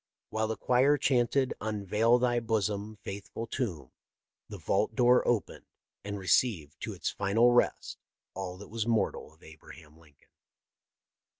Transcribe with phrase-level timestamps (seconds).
[0.31, 3.91] While the choir chanted" Unveil Thy Bosom, Faithful Tomb,"
[4.49, 5.65] the vault door opened
[6.03, 7.99] and received to its final rest
[8.33, 10.29] all that was mortal of Abraham Lincoln.